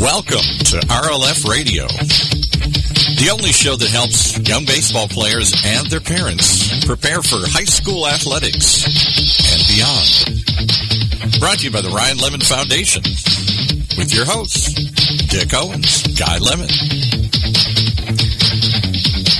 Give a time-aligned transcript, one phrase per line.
[0.00, 1.82] Welcome to RLF Radio,
[3.18, 8.06] the only show that helps young baseball players and their parents prepare for high school
[8.06, 11.40] athletics and beyond.
[11.40, 13.02] Brought to you by the Ryan Lemon Foundation
[13.98, 14.70] with your hosts,
[15.26, 16.70] Dick Owens, Guy Lemon.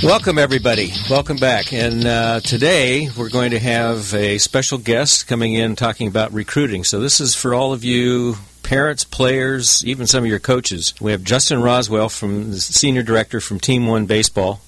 [0.03, 0.91] Welcome, everybody.
[1.09, 1.71] Welcome back.
[1.71, 6.83] And uh, today we're going to have a special guest coming in talking about recruiting.
[6.83, 8.35] So this is for all of you
[8.69, 10.93] parents, players, even some of your coaches.
[11.01, 14.61] We have Justin Roswell from the senior director from Team One Baseball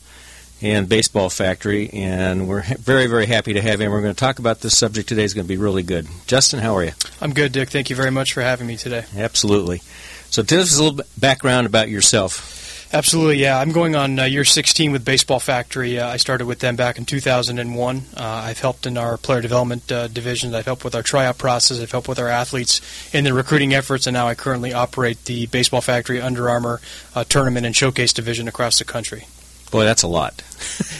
[0.59, 3.91] and Baseball Factory, and we're very, very happy to have him.
[3.91, 5.23] We're going to talk about this subject today.
[5.23, 6.07] It's going to be really good.
[6.25, 6.93] Justin, how are you?
[7.21, 7.69] I'm good, Dick.
[7.69, 9.05] Thank you very much for having me today.
[9.15, 9.83] Absolutely.
[10.31, 12.60] So tell us a little background about yourself.
[12.93, 13.57] Absolutely, yeah.
[13.57, 15.97] I'm going on uh, year 16 with Baseball Factory.
[15.97, 17.97] Uh, I started with them back in 2001.
[17.97, 20.53] Uh, I've helped in our player development uh, division.
[20.53, 21.79] I've helped with our tryout process.
[21.79, 22.81] I've helped with our athletes
[23.13, 26.81] in the recruiting efforts, and now I currently operate the Baseball Factory Under Armour
[27.15, 29.25] uh, tournament and showcase division across the country.
[29.71, 30.43] Boy, that's a lot.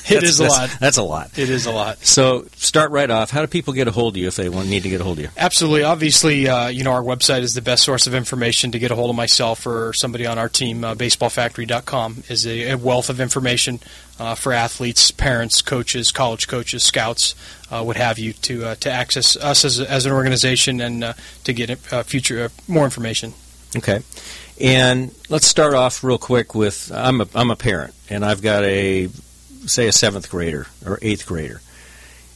[0.10, 0.80] It is a that's- lot.
[0.82, 1.38] That's a lot.
[1.40, 2.04] It is a lot.
[2.04, 3.30] So start right off.
[3.30, 5.04] How do people get a hold of you if they want, need to get a
[5.06, 5.30] hold of you?
[5.38, 5.84] Absolutely.
[5.84, 8.96] Obviously, uh, you know, our website is the best source of information to get a
[8.96, 10.84] hold of myself or somebody on our team.
[10.84, 13.80] Uh, baseballfactory.com is a, a wealth of information
[14.20, 17.36] uh, for athletes, parents, coaches, college coaches, scouts,
[17.70, 21.14] uh, what have you, to uh, to access us as, as an organization and uh,
[21.44, 23.34] to get uh, future uh, more information.
[23.78, 24.02] Okay.
[24.60, 28.64] And let's start off real quick with I'm a I'm a parent and I've got
[28.64, 29.10] a
[29.66, 31.62] say a seventh grader or eighth grader.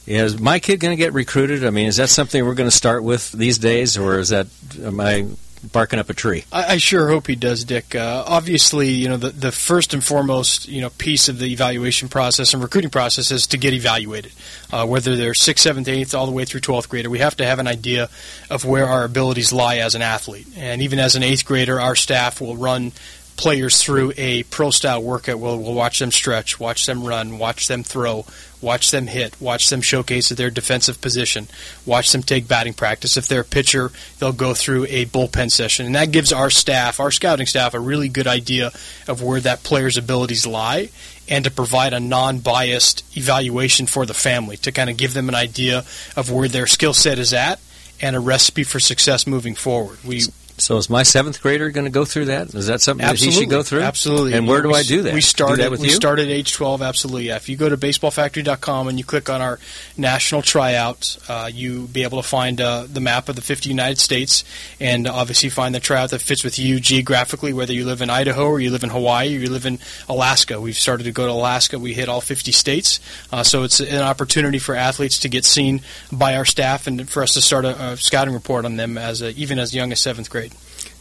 [0.06, 1.64] Is my kid going to get recruited?
[1.64, 4.46] I mean, is that something we're going to start with these days, or is that
[4.80, 5.26] am I
[5.72, 6.44] barking up a tree?
[6.52, 7.94] I, I sure hope he does, Dick.
[7.94, 12.08] Uh, obviously, you know the, the first and foremost you know piece of the evaluation
[12.08, 14.32] process and recruiting process is to get evaluated.
[14.72, 17.44] Uh, whether they're sixth, seventh, eighth, all the way through twelfth grader, we have to
[17.44, 18.08] have an idea
[18.50, 20.46] of where our abilities lie as an athlete.
[20.56, 22.92] And even as an eighth grader, our staff will run
[23.36, 25.38] players through a pro style workout.
[25.38, 28.24] We'll, we'll watch them stretch, watch them run, watch them throw,
[28.60, 31.48] watch them hit, watch them showcase their defensive position,
[31.84, 33.16] watch them take batting practice.
[33.16, 35.86] If they're a pitcher, they'll go through a bullpen session.
[35.86, 38.72] And that gives our staff, our scouting staff, a really good idea
[39.06, 40.90] of where that player's abilities lie
[41.28, 45.28] and to provide a non biased evaluation for the family to kind of give them
[45.28, 45.84] an idea
[46.16, 47.60] of where their skill set is at
[48.00, 49.98] and a recipe for success moving forward.
[50.04, 50.22] We
[50.58, 52.54] So is my seventh grader going to go through that?
[52.54, 53.82] Is that something that he should go through?
[53.82, 54.32] Absolutely.
[54.32, 55.12] And where do We I do that?
[55.12, 55.94] We started that with we you?
[55.94, 57.26] started age 12 absolutely.
[57.26, 57.36] Yeah.
[57.36, 59.58] If you go to baseballfactory.com and you click on our
[59.98, 63.98] national tryout, uh, you be able to find uh, the map of the 50 United
[63.98, 64.44] States
[64.80, 68.46] and obviously find the tryout that fits with you geographically whether you live in Idaho
[68.46, 69.78] or you live in Hawaii or you live in
[70.08, 70.58] Alaska.
[70.60, 71.78] We've started to go to Alaska.
[71.78, 72.98] We hit all 50 states.
[73.30, 77.22] Uh, so it's an opportunity for athletes to get seen by our staff and for
[77.22, 80.00] us to start a, a scouting report on them as a, even as young as
[80.00, 80.45] 7th grade.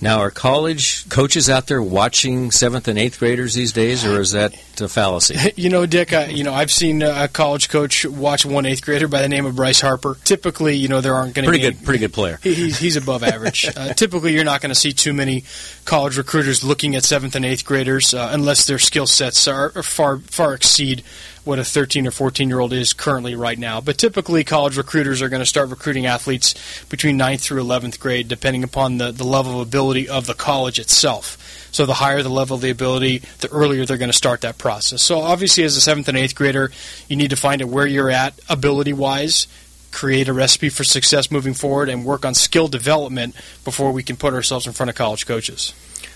[0.02, 4.32] Now, are college coaches out there watching seventh and eighth graders these days, or is
[4.34, 5.36] that a fallacy?
[5.56, 6.14] You know, Dick.
[6.14, 9.46] I, you know, I've seen a college coach watch one eighth grader by the name
[9.46, 10.18] of Bryce Harper.
[10.24, 12.40] Typically, you know, there aren't going to Pretty be good, pretty good player.
[12.44, 13.66] He, he's, he's above average.
[13.76, 15.44] Uh, typically, you're not going to see too many
[15.84, 20.20] college recruiters looking at seventh and eighth graders uh, unless their skill sets are far
[20.20, 21.04] far exceed
[21.46, 23.80] what a 13 or 14 year old is currently right now.
[23.80, 26.56] But typically, college recruiters are going to start recruiting athletes
[26.90, 30.80] between 9th through 11th grade, depending upon the, the level of ability of the college
[30.80, 31.38] itself.
[31.72, 34.58] So the higher the level of the ability, the earlier they're going to start that
[34.58, 35.02] process.
[35.02, 36.72] So obviously, as a seventh and eighth grader,
[37.08, 39.48] you need to find out where you're at ability wise,
[39.92, 44.16] create a recipe for success moving forward, and work on skill development before we can
[44.16, 45.74] put ourselves in front of college coaches.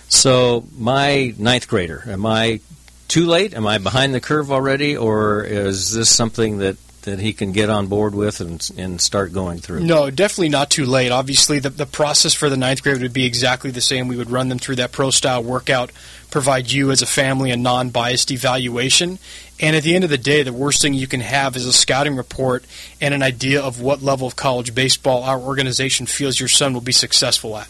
[0.07, 2.61] So, my ninth grader, am I
[3.09, 3.53] too late?
[3.53, 7.69] Am I behind the curve already, or is this something that, that he can get
[7.69, 9.81] on board with and, and start going through?
[9.81, 11.11] No, definitely not too late.
[11.11, 14.07] Obviously, the, the process for the ninth grade would be exactly the same.
[14.07, 15.91] We would run them through that pro style workout,
[16.29, 19.19] provide you as a family a non biased evaluation.
[19.59, 21.73] And at the end of the day, the worst thing you can have is a
[21.73, 22.63] scouting report
[23.01, 26.79] and an idea of what level of college baseball our organization feels your son will
[26.79, 27.67] be successful at.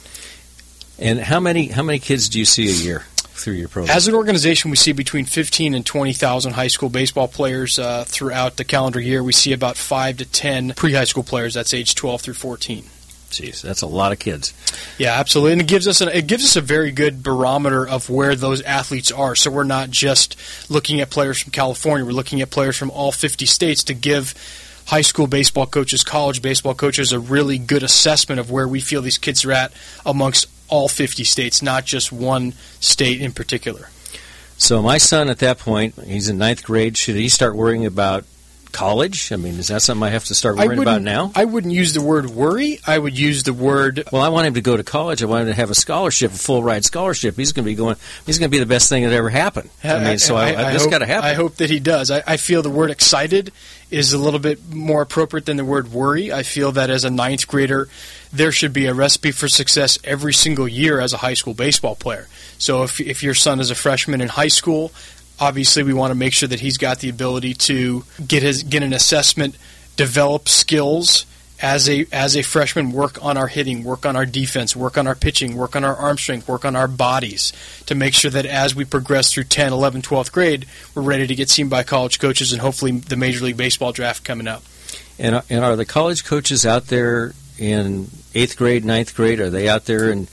[1.00, 3.06] And how many how many kids do you see a year
[3.40, 3.96] through your program?
[3.96, 8.58] As an organization, we see between 15 and 20,000 high school baseball players uh, throughout
[8.58, 9.24] the calendar year.
[9.24, 12.86] We see about 5 to 10 pre high school players, that's age 12 through 14.
[13.30, 14.54] Jeez, that's a lot of kids.
[14.98, 18.10] Yeah, absolutely, and it gives us an, it gives us a very good barometer of
[18.10, 19.36] where those athletes are.
[19.36, 20.36] So we're not just
[20.70, 24.34] looking at players from California; we're looking at players from all 50 states to give
[24.88, 29.04] high school baseball coaches, college baseball coaches a really good assessment of where we feel
[29.04, 29.72] these kids are at
[30.04, 33.90] amongst all 50 states, not just one state in particular.
[34.58, 36.98] So my son at that point, he's in ninth grade.
[36.98, 38.26] Should he start worrying about
[38.72, 39.32] college?
[39.32, 41.32] I mean, is that something I have to start worrying about now?
[41.36, 42.80] I wouldn't use the word worry.
[42.86, 44.04] I would use the word.
[44.12, 45.24] Well, I want him to go to college.
[45.24, 47.36] I want him to have a scholarship, a full ride scholarship.
[47.36, 47.96] He's going to be going.
[48.26, 49.70] He's going to be the best thing that ever happened.
[49.84, 51.30] I mean, so I, I, I this got to happen.
[51.30, 52.12] I hope that he does.
[52.12, 53.52] I, I feel the word excited
[53.92, 56.32] is a little bit more appropriate than the word worry.
[56.32, 57.90] I feel that as a ninth grader,
[58.32, 61.96] there should be a recipe for success every single year as a high school baseball
[61.96, 62.28] player.
[62.60, 64.92] So if, if your son is a freshman in high school,
[65.40, 68.84] obviously we want to make sure that he's got the ability to get his get
[68.84, 69.56] an assessment,
[69.96, 71.26] develop skills
[71.62, 75.08] as a as a freshman, work on our hitting, work on our defense, work on
[75.08, 77.54] our pitching, work on our arm strength, work on our bodies
[77.86, 80.66] to make sure that as we progress through 10, 11, 12th grade,
[80.96, 84.24] we're ready to get seen by college coaches and hopefully the Major League Baseball draft
[84.24, 84.64] coming up.
[85.18, 89.40] And and are the college coaches out there in eighth grade, ninth grade?
[89.40, 90.30] Are they out there and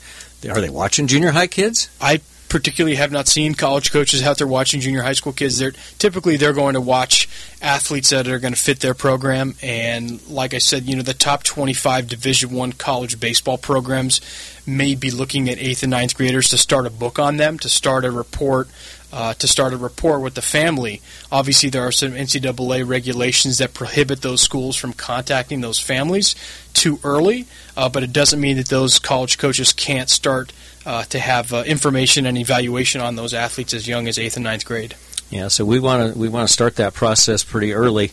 [0.48, 1.90] are they watching junior high kids?
[2.00, 5.58] I particularly have not seen college coaches out there watching junior high school kids.
[5.58, 7.28] They're typically they're going to watch
[7.60, 9.54] athletes that are going to fit their program.
[9.62, 14.20] And like I said, you know, the top 25 Division One college baseball programs
[14.66, 17.69] may be looking at eighth and ninth graders to start a book on them, to
[17.69, 18.69] start a report.
[19.12, 21.00] Uh, to start a report with the family.
[21.31, 26.34] Obviously, there are some NCAA regulations that prohibit those schools from contacting those families
[26.75, 27.46] too early,
[27.76, 30.52] uh, but it doesn't mean that those college coaches can't start
[30.86, 34.44] uh, to have uh, information and evaluation on those athletes as young as eighth and
[34.44, 34.94] ninth grade.
[35.28, 38.12] Yeah, so we want to we want to start that process pretty early.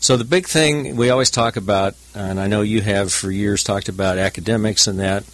[0.00, 3.64] So the big thing we always talk about, and I know you have for years
[3.64, 5.24] talked about academics and that.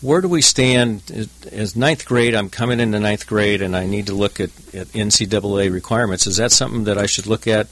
[0.00, 2.34] Where do we stand as ninth grade?
[2.34, 6.26] I'm coming into ninth grade, and I need to look at, at NCAA requirements.
[6.26, 7.66] Is that something that I should look at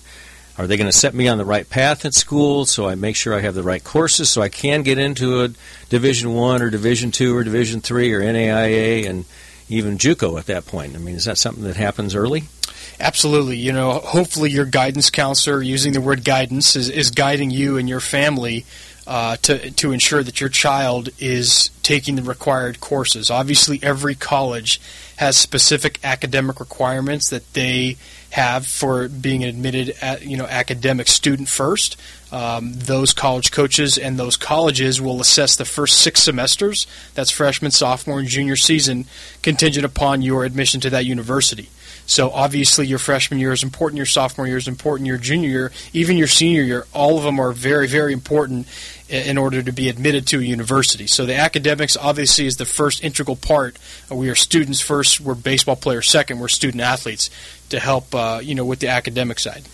[0.58, 3.16] are they going to set me on the right path at school so I make
[3.16, 5.50] sure I have the right courses so I can get into a
[5.88, 9.24] Division One or Division Two or Division Three or NAIA and
[9.68, 10.94] even JUCO at that point?
[10.94, 12.44] I mean, is that something that happens early?
[13.00, 13.58] Absolutely.
[13.58, 17.88] You know, hopefully your guidance counselor, using the word guidance, is, is guiding you and
[17.88, 18.64] your family
[19.06, 23.30] uh, to to ensure that your child is taking the required courses.
[23.30, 24.80] Obviously, every college
[25.16, 27.96] has specific academic requirements that they
[28.30, 31.96] have for being admitted at you know academic student first.
[32.30, 36.86] Um, those college coaches and those colleges will assess the first six semesters.
[37.14, 39.06] That's freshman, sophomore, and junior season,
[39.42, 41.70] contingent upon your admission to that university.
[42.04, 43.98] So obviously, your freshman year is important.
[43.98, 45.06] Your sophomore year is important.
[45.06, 48.66] Your junior year, even your senior year, all of them are very, very important
[49.08, 51.06] in order to be admitted to a university.
[51.06, 53.76] So the academics obviously is the first integral part.
[54.10, 55.20] We are students first.
[55.20, 56.40] We're baseball players second.
[56.40, 57.30] We're student athletes
[57.70, 59.64] to help uh, you know with the academic side.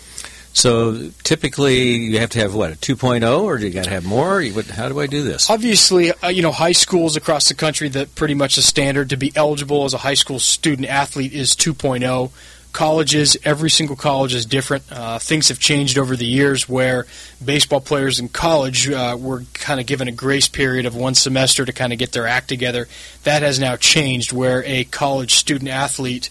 [0.55, 4.05] So typically, you have to have what a 2.0, or do you got to have
[4.05, 4.41] more?
[4.41, 5.51] How do I do this?
[5.51, 9.17] Obviously, uh, you know, high schools across the country that pretty much the standard to
[9.17, 12.31] be eligible as a high school student athlete is 2.0
[12.75, 14.85] colleges, every single college is different.
[14.91, 17.07] Uh, things have changed over the years where
[17.43, 21.65] baseball players in college uh, were kind of given a grace period of one semester
[21.65, 22.87] to kind of get their act together.
[23.23, 26.29] That has now changed where a college student athlete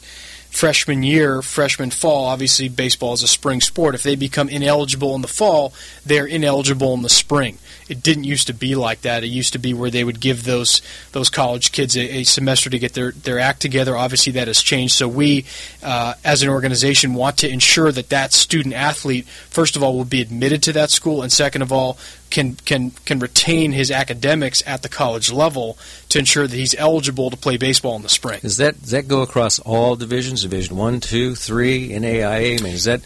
[0.53, 3.95] freshman year, freshman fall, obviously baseball is a spring sport.
[3.95, 5.73] If they become ineligible in the fall,
[6.05, 7.57] they're ineligible in the spring.
[7.89, 9.23] It didn't used to be like that.
[9.23, 12.69] It used to be where they would give those those college kids a, a semester
[12.69, 13.97] to get their, their act together.
[13.97, 14.94] Obviously, that has changed.
[14.94, 15.45] So we,
[15.81, 20.06] uh, as an organization, want to ensure that that student athlete, first of all, will
[20.06, 21.97] be admitted to that school, and second of all,
[22.33, 25.77] can can can retain his academics at the college level
[26.09, 28.40] to ensure that he's eligible to play baseball in the spring.
[28.42, 30.42] Does that does that go across all divisions?
[30.42, 32.59] Division one, two, three, NAIA.
[32.59, 33.02] I mean, is that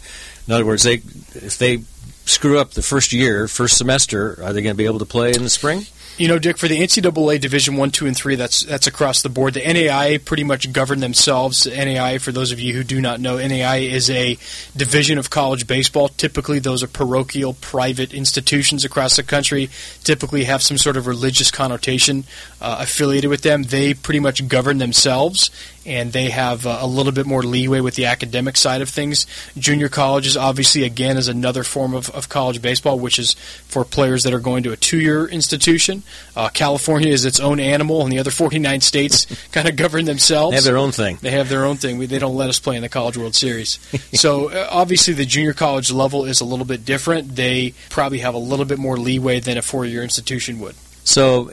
[0.46, 1.82] in other words, they if they
[2.24, 5.34] screw up the first year, first semester, are they going to be able to play
[5.34, 5.82] in the spring?
[6.18, 9.28] You know, Dick, for the NCAA Division One, Two, and Three, that's that's across the
[9.28, 9.54] board.
[9.54, 11.62] The NAIA pretty much govern themselves.
[11.62, 14.36] The NAIA, for those of you who do not know, NAIA is a
[14.76, 16.08] division of college baseball.
[16.08, 19.70] Typically, those are parochial, private institutions across the country.
[20.02, 22.24] Typically, have some sort of religious connotation
[22.60, 23.64] uh, affiliated with them.
[23.64, 25.50] They pretty much govern themselves,
[25.86, 29.26] and they have uh, a little bit more leeway with the academic side of things.
[29.56, 33.34] Junior colleges, obviously, again, is another form of, of college baseball, which is
[33.66, 36.02] for players that are going to a two-year institution.
[36.36, 40.52] Uh, California is its own animal, and the other 49 states kind of govern themselves.
[40.52, 41.18] They have their own thing.
[41.20, 41.98] They have their own thing.
[41.98, 43.78] We, they don't let us play in the College World Series.
[44.12, 47.36] so uh, obviously, the junior college level is a little bit different.
[47.36, 50.74] They probably have a little bit more leeway than a four-year institution would.
[51.04, 51.52] So,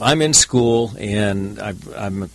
[0.00, 2.30] I'm in school and I, I'm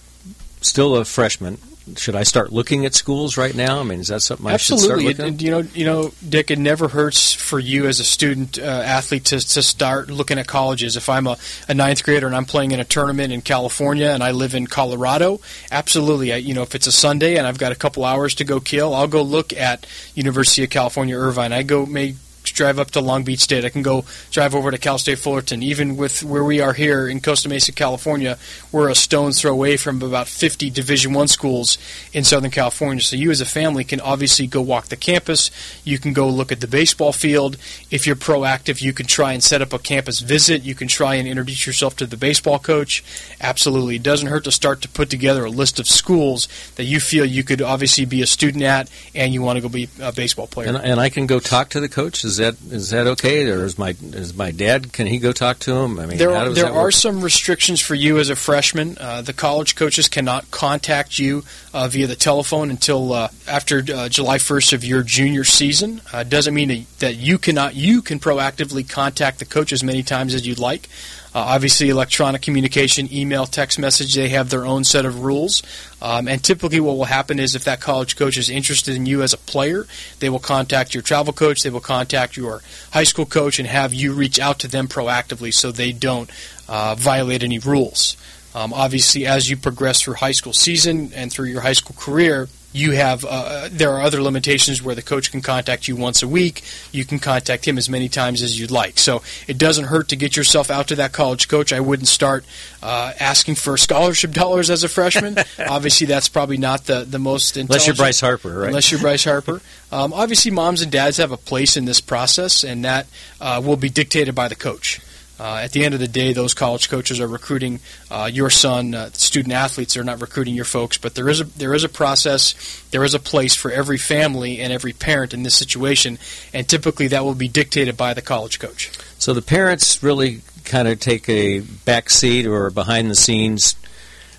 [0.61, 1.57] still a freshman
[1.97, 3.79] should I start looking at schools right now?
[3.79, 4.81] I mean, is that something I Absolutely.
[4.81, 5.41] should start looking at?
[5.41, 9.25] You know, you know, Dick, it never hurts for you as a student uh, athlete
[9.25, 10.95] to, to start looking at colleges.
[10.95, 11.37] If I'm a,
[11.67, 14.67] a ninth grader and I'm playing in a tournament in California and I live in
[14.67, 15.39] Colorado,
[15.71, 16.33] absolutely.
[16.33, 18.59] I, you know, if it's a Sunday and I've got a couple hours to go
[18.59, 19.85] kill, I'll go look at
[20.15, 21.53] University of California Irvine.
[21.53, 22.15] I go may
[22.59, 23.63] drive up to Long Beach State.
[23.63, 25.63] I can go drive over to Cal State Fullerton.
[25.63, 28.37] Even with where we are here in Costa Mesa, California,
[28.69, 31.77] we're a stone's throw away from about 50 Division One schools
[32.11, 33.01] in Southern California.
[33.01, 35.51] So you, as a family, can obviously go walk the campus.
[35.85, 37.55] You can go look at the baseball field.
[37.89, 40.63] If you're proactive, you can try and set up a campus visit.
[40.63, 43.05] You can try and introduce yourself to the baseball coach.
[43.39, 46.99] Absolutely, it doesn't hurt to start to put together a list of schools that you
[46.99, 50.11] feel you could obviously be a student at, and you want to go be a
[50.11, 50.67] baseball player.
[50.67, 52.25] And, and I can go talk to the coach.
[52.25, 53.49] Is that is that okay?
[53.49, 54.93] Or is my is my dad?
[54.93, 55.99] Can he go talk to him?
[55.99, 58.97] I mean, there are, there that are some restrictions for you as a freshman.
[58.99, 64.09] Uh, the college coaches cannot contact you uh, via the telephone until uh, after uh,
[64.09, 66.01] July 1st of your junior season.
[66.13, 70.03] Uh, doesn't mean that- that you cannot you can proactively contact the coach as many
[70.03, 70.89] times as you'd like.
[71.33, 75.61] Uh, obviously, electronic communication, email, text message, they have their own set of rules.
[76.01, 79.21] Um, and typically, what will happen is if that college coach is interested in you
[79.21, 79.85] as a player,
[80.19, 83.93] they will contact your travel coach, they will contact your high school coach, and have
[83.93, 86.31] you reach out to them proactively so they don't
[86.67, 88.17] uh, violate any rules.
[88.55, 92.49] Um, obviously, as you progress through high school season and through your high school career,
[92.71, 96.27] you have uh, there are other limitations where the coach can contact you once a
[96.27, 96.63] week.
[96.91, 98.99] You can contact him as many times as you'd like.
[98.99, 101.73] So it doesn't hurt to get yourself out to that college coach.
[101.73, 102.45] I wouldn't start
[102.83, 105.37] uh, asking for scholarship dollars as a freshman.
[105.59, 108.67] Obviously, that's probably not the the most Unless you're Bryce Harper, right?
[108.67, 109.61] Unless you're Bryce Harper.
[109.91, 113.07] Um, obviously, moms and dads have a place in this process, and that
[113.41, 115.01] uh, will be dictated by the coach.
[115.39, 117.79] Uh, at the end of the day, those college coaches are recruiting
[118.11, 118.93] uh, your son.
[118.93, 121.89] Uh, student athletes They're not recruiting your folks, but there is a there is a
[121.89, 126.19] process, there is a place for every family and every parent in this situation,
[126.53, 128.91] and typically that will be dictated by the college coach.
[129.17, 133.75] So the parents really kind of take a back seat or behind the scenes,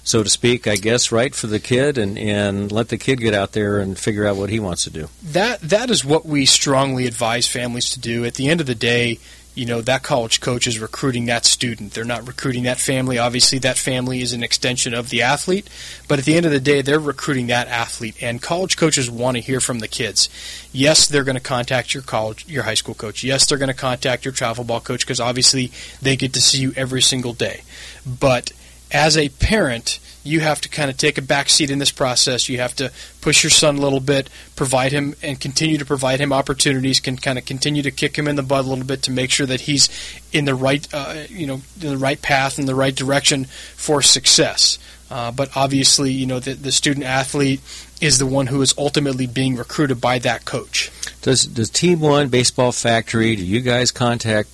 [0.05, 3.35] so to speak, I guess, right, for the kid, and, and let the kid get
[3.35, 5.09] out there and figure out what he wants to do.
[5.23, 8.25] That that is what we strongly advise families to do.
[8.25, 9.19] At the end of the day,
[9.61, 11.93] you know that college coach is recruiting that student.
[11.93, 13.19] They're not recruiting that family.
[13.19, 15.69] Obviously, that family is an extension of the athlete,
[16.09, 18.17] but at the end of the day, they're recruiting that athlete.
[18.23, 20.31] And college coaches want to hear from the kids.
[20.73, 23.23] Yes, they're going to contact your college, your high school coach.
[23.23, 26.63] Yes, they're going to contact your travel ball coach because obviously they get to see
[26.63, 27.61] you every single day.
[28.07, 28.53] But
[28.91, 32.49] as a parent, you have to kind of take a back seat in this process.
[32.49, 36.21] You have to push your son a little bit, provide him and continue to provide
[36.21, 39.03] him opportunities, can kind of continue to kick him in the butt a little bit
[39.05, 39.89] to make sure that he's
[40.33, 43.47] in the right, uh, you know, in the right path in the right direction
[43.77, 44.79] for success.
[45.11, 47.61] Uh, but obviously, you know, the, the student athlete
[48.01, 50.91] is the one who is ultimately being recruited by that coach.
[51.23, 53.35] Does does Team One Baseball Factory?
[53.37, 54.49] Do you guys contact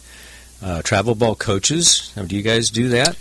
[0.62, 2.12] uh, travel ball coaches?
[2.14, 3.16] Do you guys do that?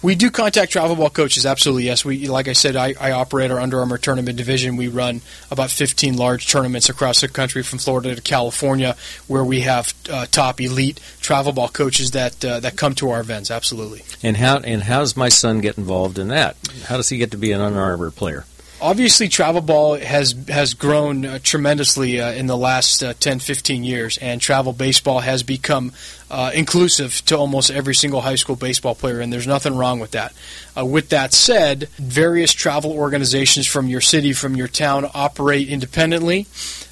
[0.00, 1.84] We do contact travel ball coaches, absolutely.
[1.84, 4.76] Yes, we like I said, I, I operate our Under Armour tournament division.
[4.76, 9.62] We run about 15 large tournaments across the country, from Florida to California, where we
[9.62, 13.50] have uh, top elite travel ball coaches that uh, that come to our events.
[13.50, 14.02] Absolutely.
[14.22, 16.56] And how and how does my son get involved in that?
[16.86, 18.44] How does he get to be an Under Armour player?
[18.80, 23.82] Obviously, travel ball has has grown uh, tremendously uh, in the last uh, 10, 15
[23.82, 25.92] years, and travel baseball has become
[26.30, 30.12] uh, inclusive to almost every single high school baseball player, and there's nothing wrong with
[30.12, 30.32] that.
[30.76, 36.46] Uh, with that said, various travel organizations from your city, from your town, operate independently.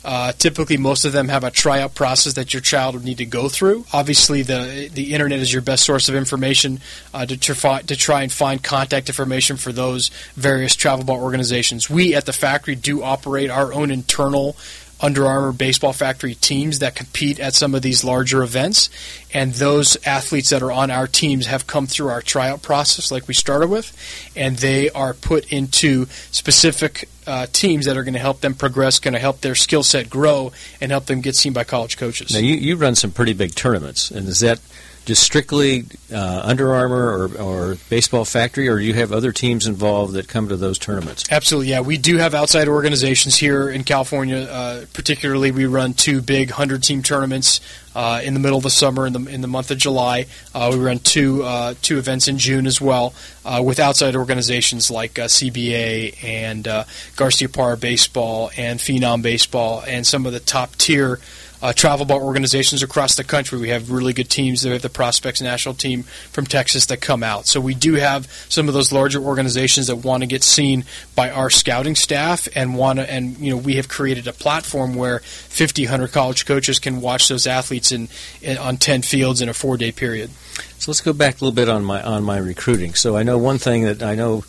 [0.05, 3.27] Uh, typically, most of them have a tryout process that your child would need to
[3.27, 3.85] go through.
[3.93, 6.81] Obviously, the the internet is your best source of information
[7.13, 11.91] uh, to, try, to try and find contact information for those various travel ball organizations.
[11.91, 14.57] We at the factory do operate our own internal
[15.01, 18.89] Under Armour baseball factory teams that compete at some of these larger events,
[19.35, 23.29] and those athletes that are on our teams have come through our tryout process, like
[23.29, 23.95] we started with,
[24.35, 28.99] and they are put into specific uh, teams that are going to help them progress,
[28.99, 32.33] going to help their skill set grow, and help them get seen by college coaches.
[32.33, 34.61] Now you you run some pretty big tournaments, and is that
[35.07, 39.67] just strictly uh, Under Armour or, or Baseball Factory, or do you have other teams
[39.67, 41.25] involved that come to those tournaments?
[41.31, 41.81] Absolutely, yeah.
[41.81, 44.39] We do have outside organizations here in California.
[44.39, 47.61] Uh, particularly, we run two big hundred-team tournaments
[47.95, 50.27] uh, in the middle of the summer in the in the month of July.
[50.53, 54.91] Uh, we run two uh, two events in June as well uh, with outside organizations
[54.91, 61.21] like CBA and Garciaparra Baseball and Phenom Baseball and some of the top tier.
[61.67, 63.59] Uh, travel ball organizations across the country.
[63.59, 64.65] We have really good teams.
[64.65, 67.47] We have the Prospects national team from Texas that come out.
[67.47, 70.85] So we do have some of those larger organizations that want to get seen
[71.17, 73.13] by our scouting staff and want to.
[73.13, 77.49] And you know, we have created a platform where 50, college coaches can watch those
[77.49, 80.31] athletes in, in on 10 fields in a four day period.
[80.79, 82.95] So let's go back a little bit on my on my recruiting.
[82.95, 84.45] So I know one thing that I know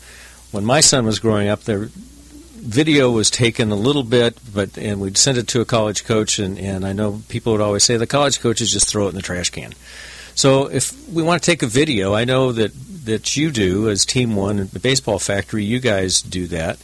[0.52, 1.90] when my son was growing up, there
[2.60, 6.38] video was taken a little bit, but and we'd send it to a college coach,
[6.38, 9.14] and, and I know people would always say the college coaches just throw it in
[9.14, 9.72] the trash can.
[10.34, 12.72] So if we want to take a video, I know that
[13.06, 16.78] that you do as Team One at the Baseball Factory, you guys do that.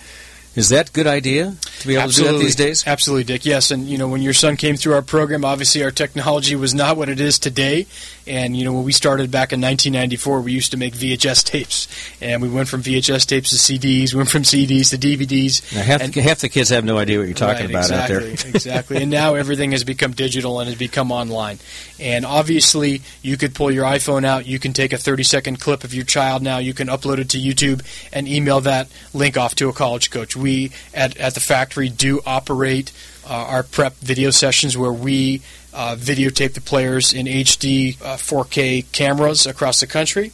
[0.56, 2.12] Is that a good idea to be able Absolutely.
[2.12, 2.86] to do that these days?
[2.86, 3.44] Absolutely, Dick.
[3.44, 6.74] Yes, and you know when your son came through our program, obviously our technology was
[6.74, 7.86] not what it is today.
[8.26, 11.88] And you know when we started back in 1994, we used to make VHS tapes,
[12.20, 15.74] and we went from VHS tapes to CDs, went from CDs to DVDs.
[15.74, 17.84] Now, half, and, the, half the kids have no idea what you're talking right, about
[17.84, 18.50] exactly, out there.
[18.50, 19.02] exactly.
[19.02, 21.58] And now everything has become digital and has become online.
[22.00, 24.46] And obviously, you could pull your iPhone out.
[24.46, 26.58] You can take a 30 second clip of your child now.
[26.58, 30.34] You can upload it to YouTube and email that link off to a college coach.
[30.34, 32.92] We at at the factory do operate
[33.26, 35.42] uh, our prep video sessions where we
[35.74, 40.32] uh, videotape the players in HD uh, 4K cameras across the country,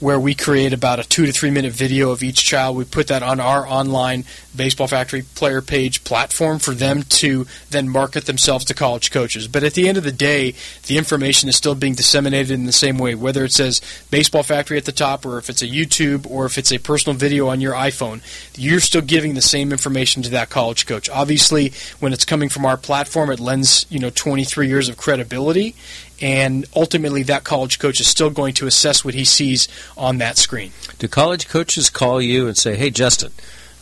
[0.00, 2.76] where we create about a two to three minute video of each child.
[2.76, 4.24] We put that on our online
[4.56, 9.48] Baseball Factory player page platform for them to then market themselves to college coaches.
[9.48, 10.54] But at the end of the day,
[10.86, 14.78] the information is still being disseminated in the same way, whether it says Baseball Factory
[14.78, 17.60] at the top, or if it's a YouTube, or if it's a personal video on
[17.60, 18.20] your iPhone.
[18.56, 21.08] You're still giving the same information to that college coach.
[21.10, 25.74] Obviously, when it's coming from our platform, it lends you know 23 years of credibility,
[26.20, 30.38] and ultimately that college coach is still going to assess what he sees on that
[30.38, 30.72] screen.
[30.98, 33.32] Do college coaches call you and say, "Hey, Justin"?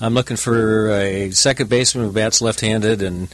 [0.05, 3.29] I'm looking for a second baseman who bats left-handed and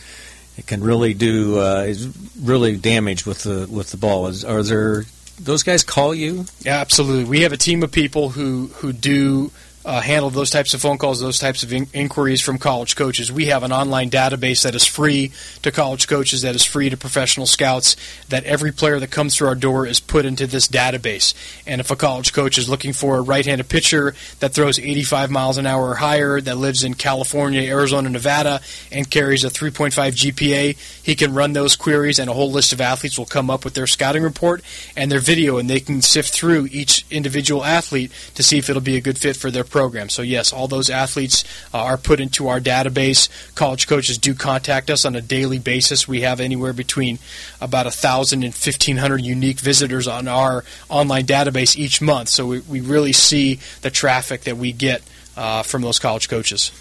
[0.66, 1.92] can really do uh,
[2.40, 4.28] really damage with the with the ball.
[4.28, 5.04] Is, are there
[5.40, 6.44] those guys call you?
[6.60, 7.24] Yeah, absolutely.
[7.24, 9.50] We have a team of people who who do
[9.84, 13.32] uh, handle those types of phone calls, those types of in- inquiries from college coaches.
[13.32, 15.32] We have an online database that is free
[15.62, 17.96] to college coaches, that is free to professional scouts,
[18.28, 21.34] that every player that comes through our door is put into this database.
[21.66, 25.30] And if a college coach is looking for a right handed pitcher that throws 85
[25.30, 28.60] miles an hour or higher, that lives in California, Arizona, Nevada,
[28.92, 32.80] and carries a 3.5 GPA, he can run those queries, and a whole list of
[32.80, 34.62] athletes will come up with their scouting report
[34.96, 38.82] and their video, and they can sift through each individual athlete to see if it'll
[38.82, 40.08] be a good fit for their program.
[40.08, 43.28] So yes, all those athletes uh, are put into our database.
[43.54, 46.06] College coaches do contact us on a daily basis.
[46.06, 47.18] We have anywhere between
[47.60, 52.28] about a thousand and fifteen hundred unique visitors on our online database each month.
[52.28, 55.02] So we, we really see the traffic that we get
[55.36, 56.72] uh, from those college coaches.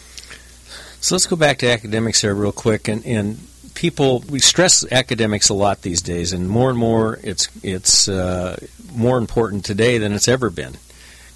[1.02, 3.40] So let's go back to academics here real quick, and, and
[3.74, 8.60] people we stress academics a lot these days, and more and more it's it's uh,
[8.94, 10.76] more important today than it's ever been.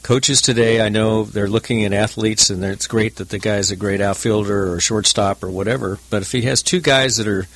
[0.03, 3.77] Coaches today, I know they're looking at athletes, and it's great that the guy's a
[3.77, 5.97] great outfielder or shortstop or whatever.
[6.09, 7.47] But if he has two guys that are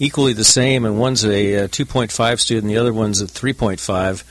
[0.00, 4.24] equally the same, and one's a, uh, a 2.5 student, the other one's a 3.5,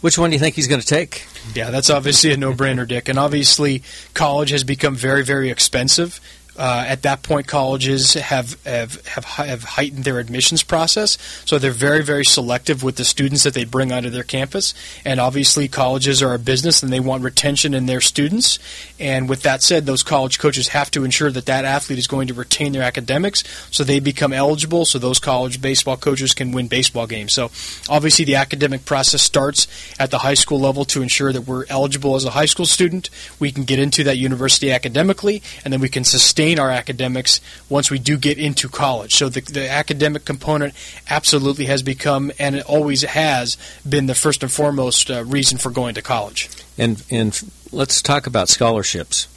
[0.00, 1.26] which one do you think he's going to take?
[1.54, 3.10] Yeah, that's obviously a no-brainer, Dick.
[3.10, 3.82] And obviously,
[4.14, 6.20] college has become very, very expensive.
[6.60, 11.70] Uh, at that point, colleges have, have have have heightened their admissions process, so they're
[11.70, 14.74] very very selective with the students that they bring onto their campus.
[15.02, 18.58] And obviously, colleges are a business, and they want retention in their students.
[18.98, 22.28] And with that said, those college coaches have to ensure that that athlete is going
[22.28, 26.68] to retain their academics, so they become eligible, so those college baseball coaches can win
[26.68, 27.32] baseball games.
[27.32, 27.44] So
[27.88, 29.66] obviously, the academic process starts
[29.98, 33.08] at the high school level to ensure that we're eligible as a high school student.
[33.38, 37.90] We can get into that university academically, and then we can sustain our academics once
[37.90, 39.14] we do get into college.
[39.14, 40.74] So the, the academic component
[41.08, 43.56] absolutely has become, and it always has
[43.88, 46.48] been, the first and foremost uh, reason for going to college.
[46.76, 47.38] And and
[47.70, 49.28] let's talk about scholarships.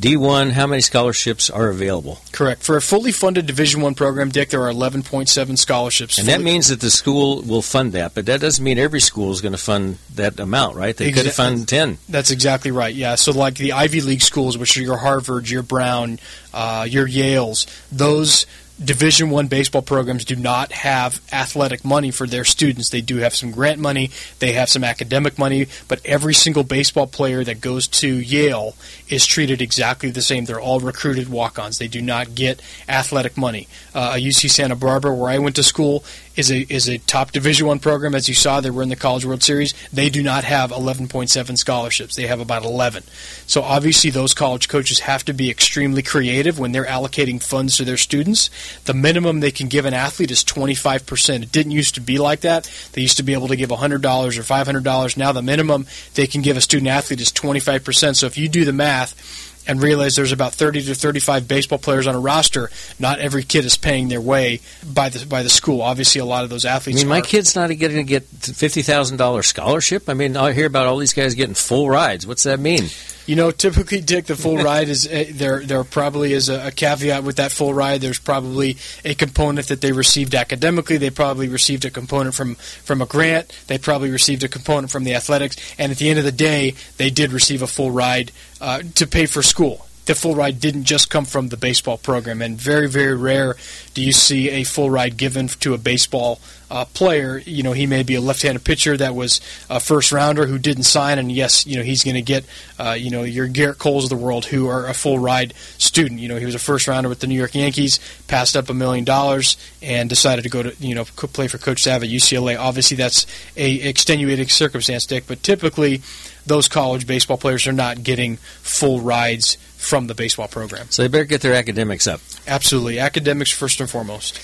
[0.00, 2.18] D1, how many scholarships are available?
[2.32, 2.62] Correct.
[2.62, 6.18] For a fully funded Division One program, Dick, there are 11.7 scholarships.
[6.18, 9.30] And that means that the school will fund that, but that doesn't mean every school
[9.30, 10.96] is going to fund that amount, right?
[10.96, 11.98] They could fund 10.
[12.08, 12.94] That's exactly right.
[12.94, 13.16] Yeah.
[13.16, 16.18] So like the Ivy League schools, which are your Harvard, your Brown,
[16.54, 18.46] uh, your Yales, those
[18.82, 22.88] Division One baseball programs do not have athletic money for their students.
[22.88, 27.06] They do have some grant money, they have some academic money, but every single baseball
[27.06, 28.74] player that goes to Yale
[29.08, 30.46] is treated exactly the same.
[30.46, 31.78] They're all recruited walk-ons.
[31.78, 33.68] They do not get athletic money.
[33.94, 36.02] Uh, UC Santa Barbara, where I went to school,
[36.36, 38.14] is a is a top Division One program.
[38.14, 39.74] As you saw, they were in the College World Series.
[39.92, 42.16] They do not have 11.7 scholarships.
[42.16, 43.04] They have about 11.
[43.46, 47.84] So obviously, those college coaches have to be extremely creative when they're allocating funds to
[47.84, 48.48] their students.
[48.84, 51.42] The minimum they can give an athlete is 25%.
[51.42, 52.70] It didn't used to be like that.
[52.92, 55.16] They used to be able to give $100 or $500.
[55.16, 58.16] Now the minimum they can give a student athlete is 25%.
[58.16, 62.06] So if you do the math and realize there's about 30 to 35 baseball players
[62.06, 65.82] on a roster, not every kid is paying their way by the by the school.
[65.82, 67.00] Obviously, a lot of those athletes.
[67.00, 70.08] I mean, my are- kid's not going to get $50,000 scholarship.
[70.08, 72.26] I mean, I hear about all these guys getting full rides.
[72.26, 72.88] What's that mean?
[73.26, 75.60] You know, typically, Dick, the full ride is uh, there.
[75.64, 78.00] There probably is a, a, caveat with that full ride.
[78.00, 80.96] There's probably a component that they received academically.
[80.96, 83.48] They probably received a component from from a grant.
[83.66, 85.56] They probably received a component from the athletics.
[85.78, 89.06] And at the end of the day, they did receive a full ride uh, to
[89.06, 92.42] pay for school the full ride didn't just come from the baseball program.
[92.42, 93.54] And very, very rare
[93.94, 97.38] do you see a full ride given to a baseball uh, player.
[97.38, 100.84] You know, he may be a left-handed pitcher that was a first rounder who didn't
[100.84, 102.44] sign, and yes, you know, he's going to get,
[102.78, 106.20] uh, you know, your Gerrit Coles of the world who are a full ride student.
[106.20, 108.74] You know, he was a first rounder with the New York Yankees, passed up a
[108.74, 112.58] million dollars, and decided to go to, you know, play for Coach Sav at UCLA.
[112.58, 116.02] Obviously, that's a extenuating circumstance, Dick, but typically
[116.46, 120.86] those college baseball players are not getting full rides from the baseball program.
[120.90, 122.20] So they better get their academics up.
[122.46, 124.38] Absolutely, academics first and foremost.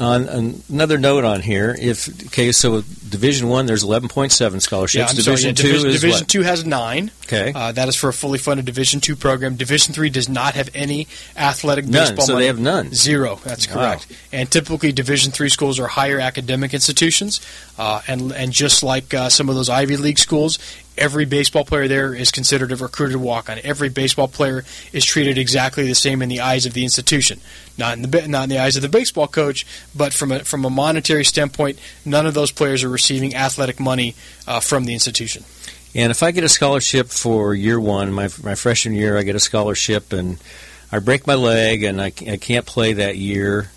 [0.00, 0.28] On
[0.68, 5.12] another note on here, if okay, so Division One, there's 11.7 scholarships.
[5.12, 6.28] Yeah, Division sorry, yeah, Two Division, is Division what?
[6.28, 7.10] Two has nine.
[7.24, 9.56] Okay, uh, that is for a fully funded Division Two program.
[9.56, 12.26] Division Three does not have any athletic none, baseball.
[12.26, 12.44] So money.
[12.44, 12.94] they have none.
[12.94, 13.40] Zero.
[13.44, 14.06] That's correct.
[14.10, 14.16] Wow.
[14.32, 17.40] And typically, Division Three schools are higher academic institutions,
[17.78, 20.58] uh, and and just like uh, some of those Ivy League schools,
[20.98, 23.58] every baseball player there is considered a recruited walk on.
[23.64, 27.40] Every baseball player is treated exactly the same in the eyes of the institution,
[27.76, 30.64] not in the not in the eyes of the baseball coach, but from a from
[30.64, 34.14] a monetary standpoint, none of those players are receiving athletic money
[34.46, 35.44] uh, from the institution.
[35.94, 39.36] And if I get a scholarship for year one, my my freshman year, I get
[39.36, 40.38] a scholarship and
[40.90, 43.70] I break my leg and I, I can't play that year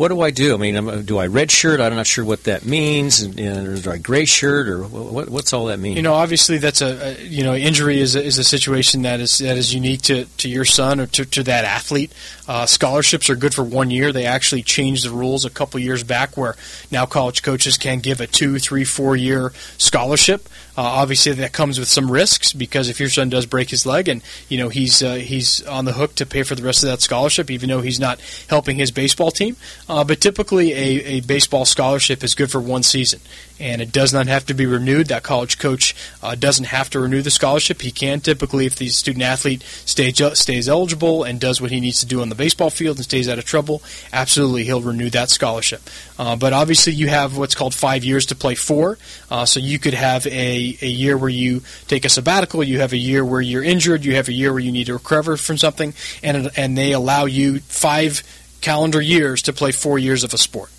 [0.00, 0.54] what do I do?
[0.54, 1.78] I mean, do I red shirt?
[1.78, 3.20] I'm not sure what that means.
[3.20, 5.94] And, and do I gray shirt, or what, what's all that mean?
[5.94, 9.20] You know, obviously that's a, a you know injury is a, is a situation that
[9.20, 12.14] is that is unique to, to your son or to, to that athlete.
[12.48, 14.10] Uh, scholarships are good for one year.
[14.10, 16.56] They actually changed the rules a couple years back, where
[16.90, 20.48] now college coaches can give a two, three, four year scholarship.
[20.80, 24.08] Uh, obviously, that comes with some risks because if your son does break his leg
[24.08, 26.88] and you know he's uh, he's on the hook to pay for the rest of
[26.88, 29.56] that scholarship, even though he's not helping his baseball team.
[29.90, 33.20] Uh, but typically, a, a baseball scholarship is good for one season,
[33.58, 35.08] and it does not have to be renewed.
[35.08, 37.82] That college coach uh, doesn't have to renew the scholarship.
[37.82, 42.00] He can typically, if the student athlete stays stays eligible and does what he needs
[42.00, 43.82] to do on the baseball field and stays out of trouble,
[44.14, 45.82] absolutely he'll renew that scholarship.
[46.18, 48.96] Uh, but obviously, you have what's called five years to play four,
[49.30, 52.92] uh, so you could have a a, year where you take a sabbatical, you have
[52.92, 55.56] a year where you're injured, you have a year where you need to recover from
[55.56, 58.22] something, and and they allow you five
[58.60, 60.70] calendar years to play four years of a sport.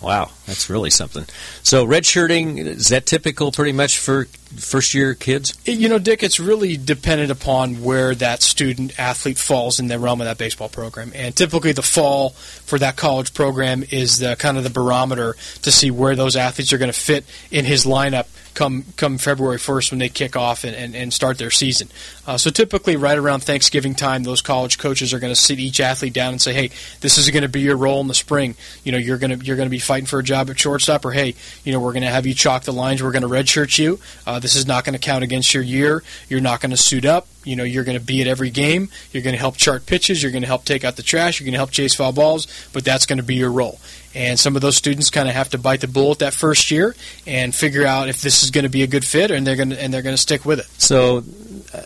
[0.00, 1.26] Wow, that's really something.
[1.62, 5.56] So redshirting is that typical pretty much for first year kids?
[5.64, 10.20] You know, Dick, it's really dependent upon where that student athlete falls in the realm
[10.20, 11.12] of that baseball program.
[11.14, 15.72] And typically the fall for that college program is the kind of the barometer to
[15.72, 19.90] see where those athletes are going to fit in his lineup come come February 1st
[19.92, 21.88] when they kick off and, and, and start their season.
[22.26, 25.80] Uh, so typically, right around Thanksgiving time, those college coaches are going to sit each
[25.80, 28.56] athlete down and say, "Hey, this is going to be your role in the spring.
[28.84, 31.04] You know, you're going to you're going to be fighting for a job at shortstop,
[31.04, 31.34] or hey,
[31.64, 33.02] you know, we're going to have you chalk the lines.
[33.02, 33.98] We're going to redshirt you.
[34.26, 36.02] Uh, this is not going to count against your year.
[36.28, 37.26] You're not going to suit up.
[37.44, 38.88] You know, you're going to be at every game.
[39.12, 40.22] You're going to help chart pitches.
[40.22, 41.40] You're going to help take out the trash.
[41.40, 42.46] You're going to help chase foul balls.
[42.72, 43.78] But that's going to be your role.
[44.14, 46.96] And some of those students kind of have to bite the bullet that first year
[47.26, 49.70] and figure out if this is going to be a good fit, and they're going
[49.70, 50.66] to and they're going to stick with it.
[50.78, 51.22] So,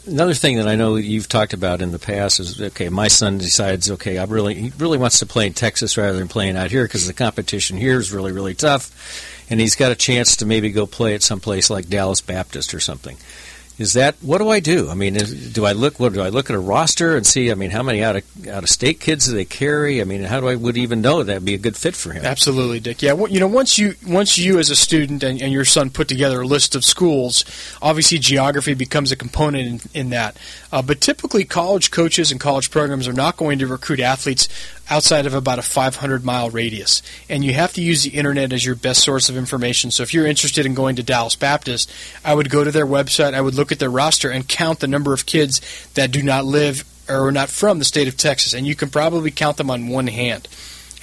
[0.07, 2.89] another thing that I know you've talked about in the past is okay.
[2.89, 6.29] My son decides, okay, I really he really wants to play in Texas rather than
[6.29, 8.91] playing out here because the competition here is really really tough,
[9.51, 12.75] and he's got a chance to maybe go play at some place like Dallas Baptist
[12.75, 13.17] or something.
[13.77, 14.89] Is that what do I do?
[14.89, 15.99] I mean, is, do I look?
[15.99, 17.51] What do I look at a roster and see?
[17.51, 20.01] I mean, how many out of out of state kids do they carry?
[20.01, 22.25] I mean, how do I would even know that'd be a good fit for him?
[22.25, 23.03] Absolutely, Dick.
[23.03, 26.07] Yeah, you know, once you once you as a student and, and your son put
[26.07, 27.45] together a list of schools,
[27.83, 30.37] obviously geography becomes a component in, in that.
[30.75, 34.49] Uh, but typically, college coaches and college programs are not going to recruit athletes
[34.91, 37.01] outside of about a 500 mile radius.
[37.29, 39.93] And you have to use the internet as your best source of information.
[39.93, 41.93] So if you're interested in going to Dallas Baptist,
[42.25, 44.89] I would go to their website, I would look at their roster, and count the
[44.89, 45.61] number of kids
[45.95, 48.53] that do not live or are not from the state of Texas.
[48.53, 50.49] And you can probably count them on one hand.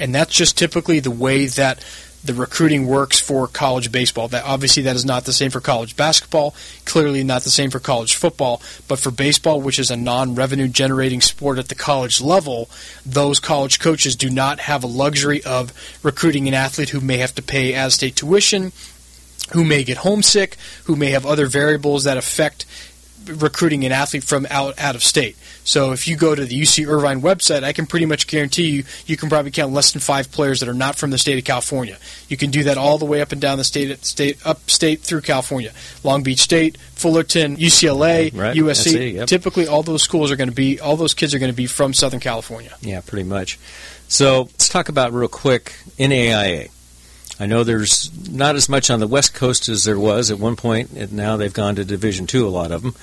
[0.02, 1.82] And that's just typically the way that
[2.24, 4.28] the recruiting works for college baseball.
[4.28, 6.54] That obviously that is not the same for college basketball,
[6.86, 11.22] clearly not the same for college football, but for baseball, which is a non-revenue generating
[11.22, 12.70] sport at the college level,
[13.06, 17.36] those college coaches do not have a luxury of recruiting an athlete who may have
[17.36, 18.72] to pay out-of-state tuition,
[19.54, 20.56] who may get homesick,
[20.86, 22.66] who may have other variables that affect
[23.26, 25.38] recruiting an athlete from out out of state.
[25.64, 28.84] So if you go to the UC Irvine website, I can pretty much guarantee you
[29.06, 31.44] you can probably count less than five players that are not from the state of
[31.44, 31.98] California.
[32.28, 35.22] You can do that all the way up and down the state, state upstate through
[35.22, 35.72] California,
[36.04, 39.14] Long Beach State, Fullerton, UCLA, Right, USC.
[39.14, 39.28] Yep.
[39.28, 41.68] Typically, all those schools are going to be all those kids are going to be
[41.68, 42.76] from Southern California.
[42.82, 43.60] Yeah, pretty much.
[44.08, 46.70] So let's talk about real quick NAIA.
[47.42, 50.56] I know there's not as much on the West Coast as there was at one
[50.56, 52.48] point, and now they've gone to Division Two.
[52.48, 52.96] A lot of them.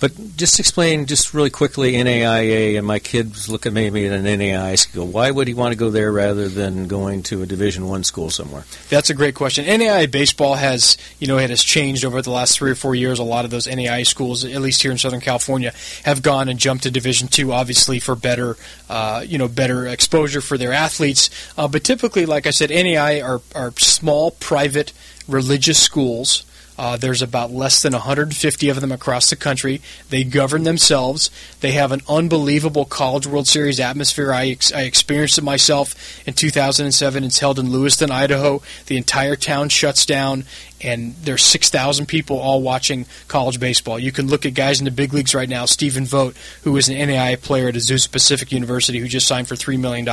[0.00, 4.24] But just explain, just really quickly, NAIA, and my kids look at maybe at an
[4.24, 5.06] NAIA school.
[5.06, 8.30] Why would he want to go there rather than going to a Division One school
[8.30, 8.64] somewhere?
[8.88, 9.66] That's a great question.
[9.66, 13.18] NAIA baseball has, you know, it has changed over the last three or four years.
[13.18, 16.58] A lot of those NAIA schools, at least here in Southern California, have gone and
[16.58, 18.56] jumped to Division Two, obviously for better,
[18.88, 21.28] uh, you know, better exposure for their athletes.
[21.58, 24.94] Uh, but typically, like I said, NAIA are, are small, private,
[25.28, 26.46] religious schools.
[26.80, 29.82] Uh, there's about less than 150 of them across the country.
[30.08, 31.30] They govern themselves.
[31.60, 34.32] They have an unbelievable College World Series atmosphere.
[34.32, 35.94] I, ex- I experienced it myself
[36.26, 37.22] in 2007.
[37.22, 38.62] It's held in Lewiston, Idaho.
[38.86, 40.46] The entire town shuts down,
[40.82, 43.98] and there's 6,000 people all watching college baseball.
[43.98, 45.64] You can look at guys in the big leagues right now.
[45.64, 49.54] Stephen Vogt, who is an NAIA player at Azusa Pacific University, who just signed for
[49.54, 50.06] $3 million.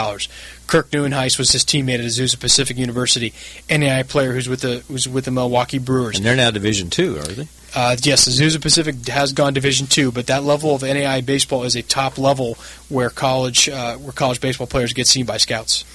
[0.68, 3.34] Kirk Nieuwenhuis was his teammate at Azusa Pacific University,
[3.70, 6.18] NAIA player who's with the who's with the Milwaukee Brewers.
[6.18, 7.48] And they're now Division Two, are they?
[7.76, 11.76] Uh, yes, Azusa Pacific has gone Division two, but that level of NAIA baseball is
[11.76, 12.58] a top level
[12.90, 15.86] where college uh, where college baseball players get seen by scouts.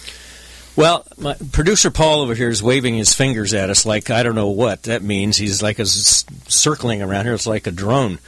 [0.74, 4.34] Well, my producer Paul over here is waving his fingers at us like I don't
[4.34, 5.36] know what that means.
[5.36, 7.34] He's like a circling around here.
[7.34, 8.18] It's like a drone.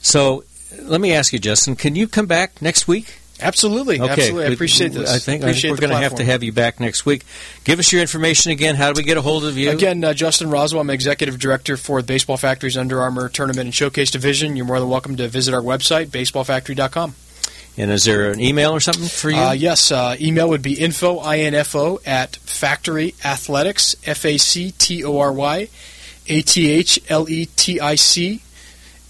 [0.00, 0.44] So
[0.80, 3.18] let me ask you, Justin, can you come back next week?
[3.42, 4.44] Absolutely, Okay, absolutely.
[4.44, 5.10] I appreciate this.
[5.10, 7.24] I think, I think we're going to have to have you back next week.
[7.64, 8.76] Give us your information again.
[8.76, 9.70] How do we get a hold of you?
[9.70, 13.74] Again, uh, Justin Roswell, I'm executive director for the Baseball Factory's Under Armour Tournament and
[13.74, 14.56] Showcase Division.
[14.56, 17.14] You're more than welcome to visit our website, baseballfactory.com.
[17.76, 19.36] And is there an email or something for you?
[19.36, 25.68] Uh, yes, uh, email would be info, I-N-F-O, at Factory Athletics, F-A-C-T-O-R-Y,
[26.28, 26.80] A-T-H-L-E-T-I-C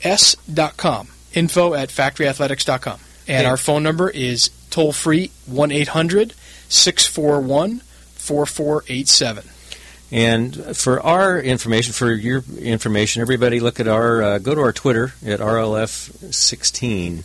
[0.03, 1.09] S dot com.
[1.33, 3.01] Info at factoryathletics dot com.
[3.29, 6.35] And our phone number is toll free 1 800
[6.69, 7.81] 641
[8.15, 9.45] 4487.
[10.13, 14.73] And for our information, for your information, everybody look at our uh, go to our
[14.73, 17.23] Twitter at RLF16.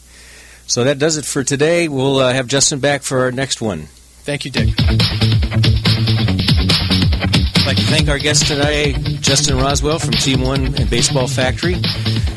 [0.68, 1.88] So that does it for today.
[1.88, 3.88] We'll uh, have Justin back for our next one.
[4.24, 4.70] Thank you, Dick.
[7.58, 11.76] I'd like to thank our guest today, Justin Roswell from Team One and Baseball Factory.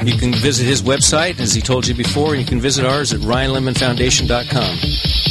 [0.04, 3.12] You can visit his website, as he told you before, and you can visit ours
[3.12, 4.78] at RyanLemonFoundation.com.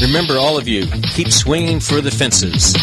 [0.07, 2.75] Remember, all of you, keep swinging for the fences.